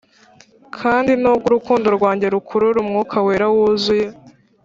[0.77, 4.07] kandi nubwo urukundo rwanjye rukurura umwuka wera, wuzuye,